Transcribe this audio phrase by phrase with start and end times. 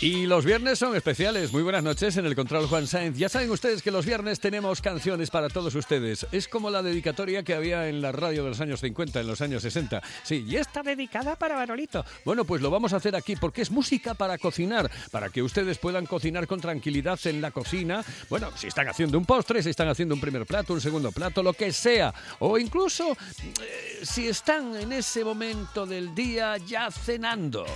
[0.00, 1.52] Y los viernes son especiales.
[1.52, 3.18] Muy buenas noches en el Control Juan Sainz.
[3.18, 6.24] Ya saben ustedes que los viernes tenemos canciones para todos ustedes.
[6.30, 9.40] Es como la dedicatoria que había en la radio de los años 50, en los
[9.40, 10.00] años 60.
[10.22, 12.04] Sí, y está dedicada para Manolito.
[12.24, 15.78] Bueno, pues lo vamos a hacer aquí porque es música para cocinar, para que ustedes
[15.78, 18.04] puedan cocinar con tranquilidad en la cocina.
[18.30, 21.42] Bueno, si están haciendo un postre, si están haciendo un primer plato, un segundo plato,
[21.42, 22.14] lo que sea.
[22.38, 27.66] O incluso eh, si están en ese momento del día ya cenando.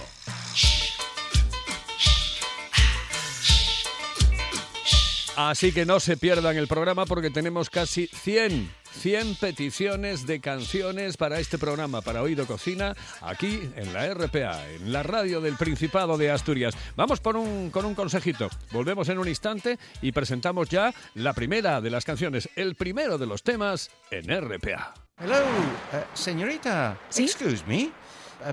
[5.36, 11.16] Así que no se pierdan el programa porque tenemos casi 100, 100 peticiones de canciones
[11.16, 16.18] para este programa, para Oído Cocina, aquí en la RPA, en la radio del Principado
[16.18, 16.74] de Asturias.
[16.96, 18.50] Vamos por un, con un consejito.
[18.72, 23.26] Volvemos en un instante y presentamos ya la primera de las canciones, el primero de
[23.26, 24.92] los temas en RPA.
[25.18, 26.98] Hello, eh, señorita.
[27.08, 27.24] ¿Sí?
[27.24, 27.84] Excuse me.
[27.84, 27.90] Eh,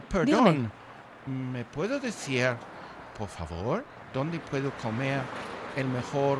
[0.09, 0.71] perdón.
[1.25, 2.55] ¿Me puedo decir,
[3.17, 5.21] por favor, dónde puedo comer
[5.75, 6.39] el mejor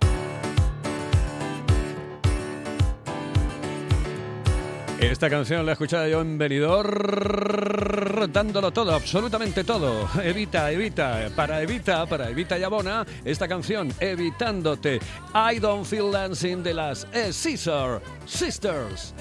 [5.01, 10.07] Esta canción la he escuchado yo en Benidorm, dándolo todo, absolutamente todo.
[10.23, 14.99] Evita, evita, para Evita, para Evita y Abona, esta canción, Evitándote.
[15.33, 19.15] I Don't Feel Dancing de las eh, Scissor Sisters.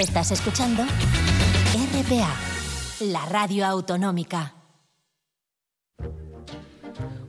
[0.00, 2.34] Estás escuchando RPA,
[2.98, 4.56] la radio autonómica.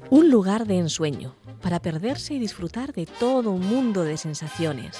[0.09, 4.97] Un lugar de ensueño para perderse y disfrutar de todo un mundo de sensaciones.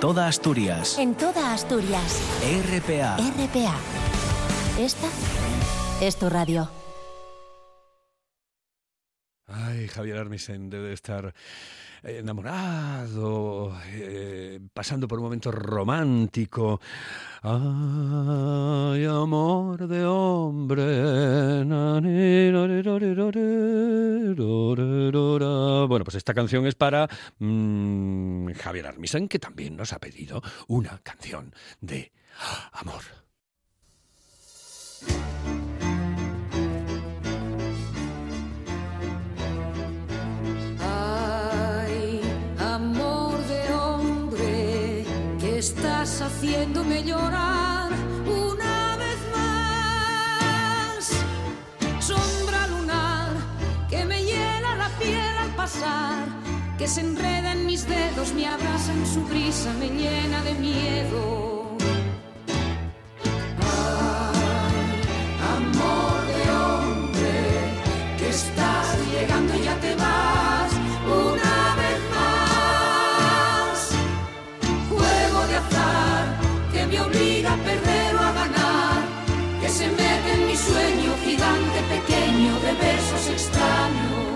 [0.07, 1.01] Toda Asturias.
[1.01, 2.23] En toda Asturias.
[2.41, 3.17] RPA.
[3.17, 3.75] RPA.
[4.79, 5.09] Esta
[6.01, 6.71] es tu radio.
[9.49, 11.35] Ay, Javier Armisen debe estar
[12.03, 16.81] enamorado, eh, pasando por un momento romántico.
[17.43, 21.65] Ay, amor de hombre.
[25.89, 30.99] Bueno, pues esta canción es para mm, Javier Armisen, que también nos ha pedido una
[31.03, 32.13] canción de
[32.73, 33.03] amor.
[46.37, 47.91] Haciéndome llorar
[48.27, 51.11] una vez más.
[51.99, 53.31] Sombra lunar
[53.89, 56.27] que me hiela la piel al pasar,
[56.77, 61.56] que se enreda en mis dedos, me abraza en su brisa, me llena de miedo.
[79.97, 84.36] Mete en mi sueño gigante pequeño de besos extraños.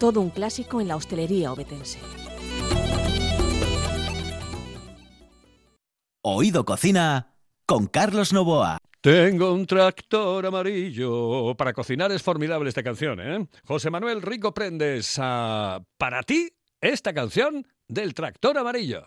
[0.00, 1.98] Todo un clásico en la hostelería obetense.
[6.22, 7.34] Oído Cocina
[7.66, 8.78] con Carlos Novoa.
[9.02, 11.54] Tengo un tractor amarillo.
[11.54, 13.46] Para cocinar es formidable esta canción, ¿eh?
[13.66, 19.06] José Manuel Rico Prendes, ah, para ti, esta canción del tractor amarillo.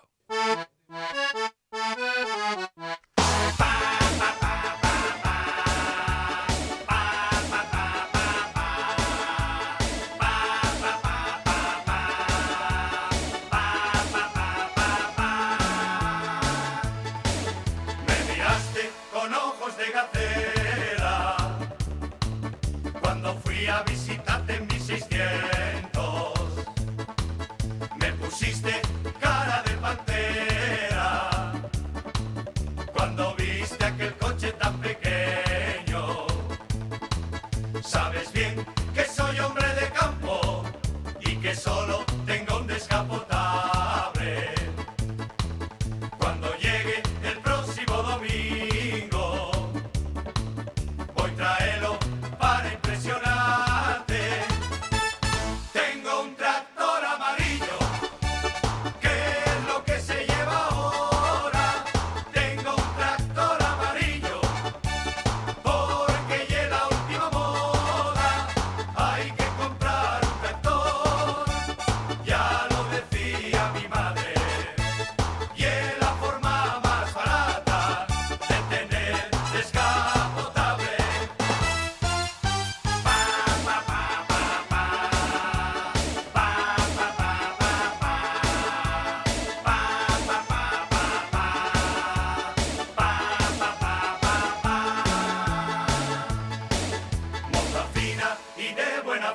[41.44, 43.33] que solo tengo un descapotable.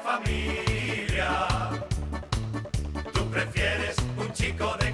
[0.01, 1.49] familia.
[3.13, 4.88] Tú prefieres un chico de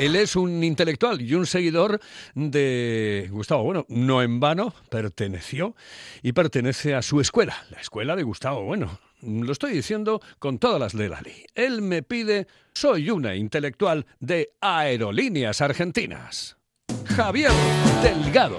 [0.00, 2.00] Él es un intelectual y un seguidor
[2.34, 3.84] de Gustavo Bueno.
[3.90, 5.76] No en vano perteneció
[6.22, 8.98] y pertenece a su escuela, la escuela de Gustavo Bueno.
[9.20, 11.44] Lo estoy diciendo con todas las de la ley.
[11.54, 16.56] Él me pide, soy una intelectual de aerolíneas argentinas.
[17.04, 17.52] Javier
[18.02, 18.58] Delgado.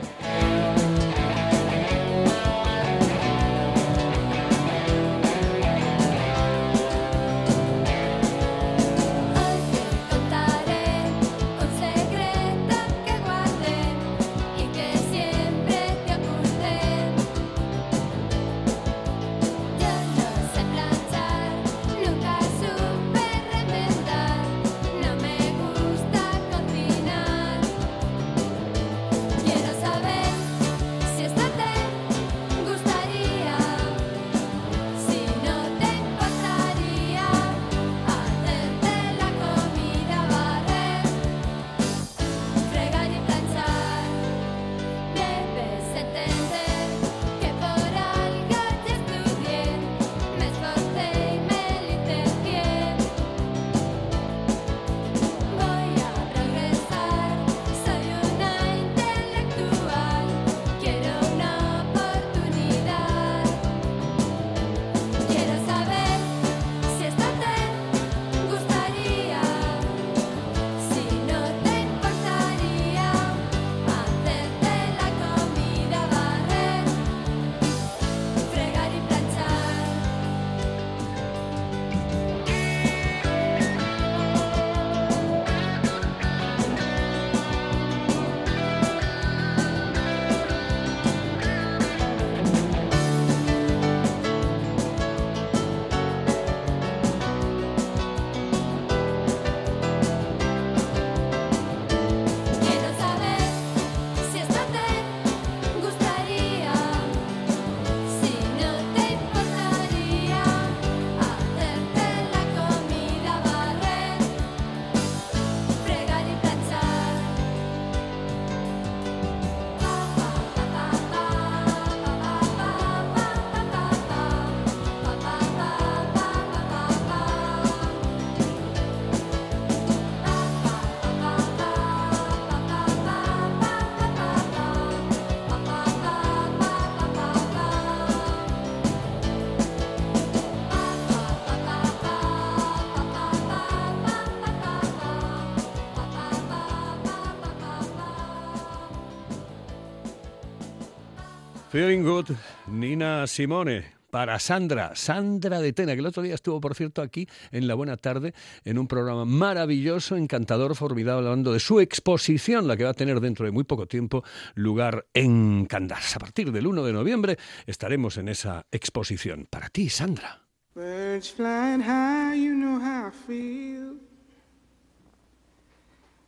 [151.71, 152.31] Feeling Good,
[152.67, 153.85] Nina Simone.
[154.09, 157.75] Para Sandra, Sandra de Tena, que el otro día estuvo, por cierto, aquí en La
[157.75, 158.33] Buena Tarde,
[158.65, 163.21] en un programa maravilloso, encantador, formidable, hablando de su exposición, la que va a tener
[163.21, 164.21] dentro de muy poco tiempo
[164.53, 166.17] lugar en Candás.
[166.17, 169.47] A partir del 1 de noviembre estaremos en esa exposición.
[169.49, 170.41] Para ti, Sandra.
[170.75, 173.95] Birds flying high, you know how I feel.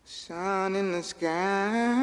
[0.05, 2.02] Sun in the sky,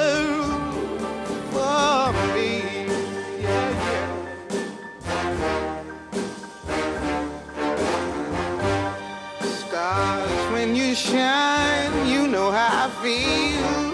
[11.11, 13.91] sunshine, you know how I feel.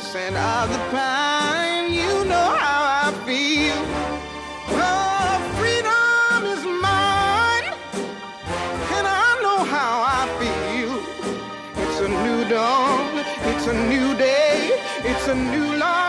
[0.00, 3.78] Scent of the pine, you know how I feel.
[4.74, 7.66] Oh, freedom is mine,
[8.96, 10.92] and I know how I feel.
[11.82, 16.01] It's a new dawn, it's a new day, it's a new life.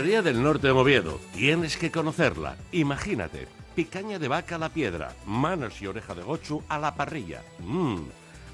[0.00, 1.20] Sidrería del Norte de Oviedo.
[1.34, 2.56] Tienes que conocerla.
[2.72, 3.46] Imagínate.
[3.74, 7.42] Picaña de vaca a la piedra, manos y oreja de gochu a la parrilla.
[7.58, 8.06] Mmm.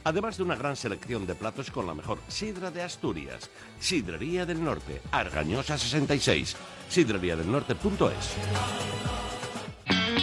[0.03, 3.49] Además de una gran selección de platos con la mejor sidra de Asturias.
[3.79, 6.57] Sidrería del Norte, Argañosa 66.
[6.89, 8.35] Sidreríadelnorte.es.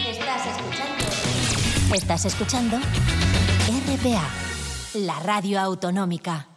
[0.05, 1.95] Estás escuchando.
[1.95, 2.77] Estás escuchando
[3.87, 4.29] RPA,
[4.95, 6.49] la radio autonómica.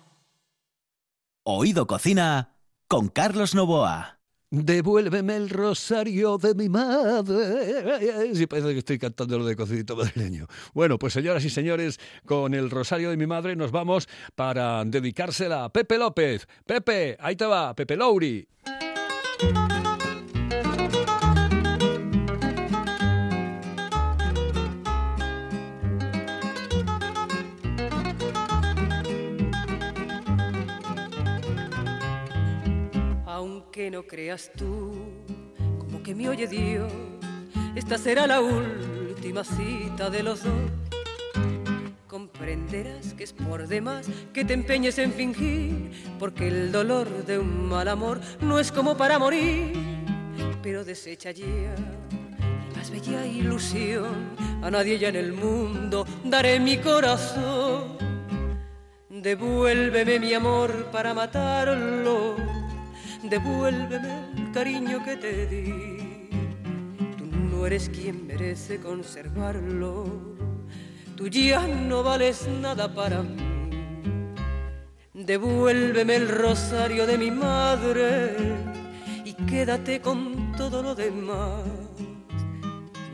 [1.44, 2.56] Oído Cocina
[2.88, 4.15] con Carlos Novoa.
[4.64, 8.34] Devuélveme el rosario de mi madre.
[8.34, 10.46] Sí, parece que estoy cantando lo de cocidito madrileño.
[10.72, 15.64] Bueno, pues señoras y señores, con el rosario de mi madre nos vamos para dedicársela
[15.64, 16.48] a Pepe López.
[16.64, 18.48] Pepe, ahí te va, Pepe Louri.
[33.76, 34.90] Aunque no creas tú,
[35.76, 36.90] como que me oye Dios,
[37.74, 40.70] esta será la última cita de los dos.
[42.06, 47.68] Comprenderás que es por demás que te empeñes en fingir, porque el dolor de un
[47.68, 49.74] mal amor no es como para morir.
[50.62, 54.30] Pero desecha ya mi más bella ilusión,
[54.62, 57.98] a nadie ya en el mundo daré mi corazón.
[59.10, 62.45] Devuélveme mi amor para matarlo
[63.28, 66.28] devuélveme el cariño que te di.
[67.16, 70.06] Tú no eres quien merece conservarlo,
[71.16, 73.36] tú ya no vales nada para mí.
[75.14, 78.36] Devuélveme el rosario de mi madre
[79.24, 81.64] y quédate con todo lo demás.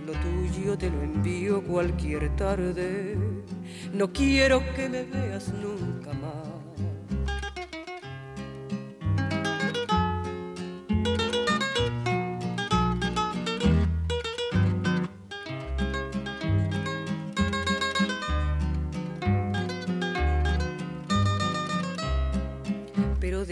[0.04, 3.16] Lo tuyo te lo envío cualquier tarde,
[3.92, 6.61] no quiero que me veas nunca más.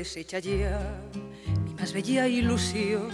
[0.00, 0.80] Pero desecha ya
[1.62, 3.10] mi más bella ilusión.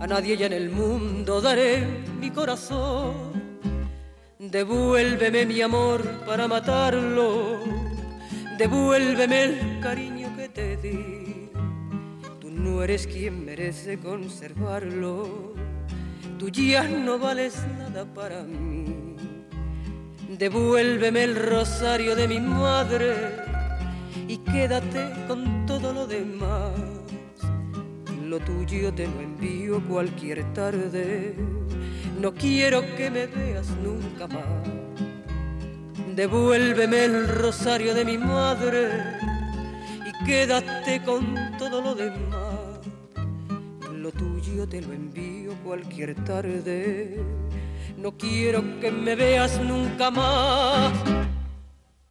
[0.00, 1.86] A nadie ya en el mundo daré
[2.20, 3.32] mi corazón.
[4.38, 7.58] Devuélveme mi amor para matarlo.
[8.56, 11.50] Devuélveme el cariño que te di.
[12.40, 15.52] Tú no eres quien merece conservarlo.
[16.38, 19.16] Tú ya no vales nada para mí.
[20.38, 23.52] Devuélveme el rosario de mi madre
[24.28, 25.61] y quédate con
[28.26, 31.34] Lo tuyo te lo envío cualquier tarde.
[32.20, 34.44] No quiero que me veas nunca más.
[36.14, 38.88] Devuélveme el rosario de mi madre
[40.06, 42.80] y quédate con todo lo demás.
[43.94, 47.24] Lo tuyo te lo envío cualquier tarde.
[47.96, 50.92] No quiero que me veas nunca más.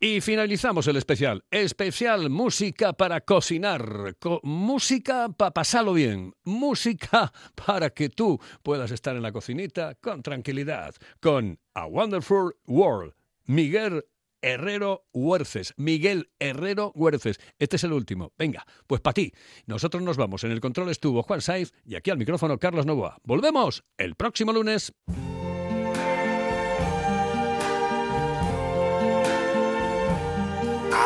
[0.03, 1.43] Y finalizamos el especial.
[1.51, 4.15] Especial música para cocinar.
[4.19, 6.33] Co- música para pasarlo bien.
[6.43, 10.95] Música para que tú puedas estar en la cocinita con tranquilidad.
[11.19, 13.13] Con A Wonderful World.
[13.45, 14.05] Miguel
[14.41, 15.75] Herrero Huerces.
[15.77, 17.37] Miguel Herrero Huerces.
[17.59, 18.33] Este es el último.
[18.39, 19.31] Venga, pues para ti.
[19.67, 20.43] Nosotros nos vamos.
[20.43, 23.17] En el control estuvo Juan Saiz y aquí al micrófono Carlos Novoa.
[23.23, 24.93] Volvemos el próximo lunes.